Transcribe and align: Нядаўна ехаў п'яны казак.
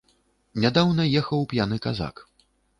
Нядаўна 0.63 1.07
ехаў 1.21 1.47
п'яны 1.53 1.81
казак. 1.87 2.27